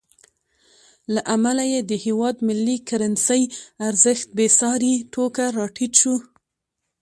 له 1.13 1.21
امله 1.35 1.63
یې 1.71 1.81
د 1.89 1.91
هېواد 2.05 2.35
ملي 2.47 2.77
کرنسۍ 2.89 3.43
ارزښت 3.87 4.27
بېساري 4.37 4.95
توګه 5.15 5.43
راټیټ 5.57 5.93
شو. 6.01 6.15